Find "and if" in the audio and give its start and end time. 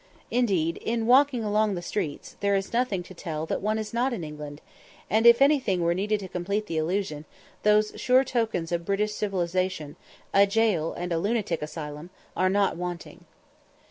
5.11-5.43